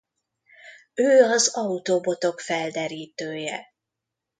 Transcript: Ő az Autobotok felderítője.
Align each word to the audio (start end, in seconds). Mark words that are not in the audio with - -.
Ő 0.93 1.23
az 1.23 1.47
Autobotok 1.57 2.39
felderítője. 2.39 3.73